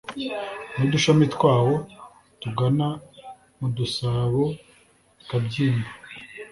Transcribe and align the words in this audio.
n'udushami 0.75 1.25
twawo 1.35 1.75
tugana 2.41 2.87
mu 3.59 3.67
dusabo 3.77 4.43
bikabyimba 5.15 5.89